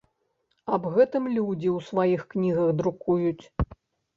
Аб 0.77 0.87
гэтым 0.95 1.27
людзі 1.35 1.69
ў 1.77 1.89
сваіх 1.91 2.21
кнігах 2.33 2.73
друкуюць. 2.81 3.45